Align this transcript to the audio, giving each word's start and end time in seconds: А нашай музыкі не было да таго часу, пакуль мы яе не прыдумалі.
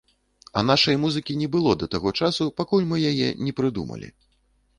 А 0.61 0.61
нашай 0.69 0.95
музыкі 1.03 1.35
не 1.41 1.49
было 1.55 1.75
да 1.83 1.89
таго 1.97 2.15
часу, 2.23 2.49
пакуль 2.63 2.89
мы 2.93 2.97
яе 3.11 3.29
не 3.45 3.55
прыдумалі. 3.61 4.13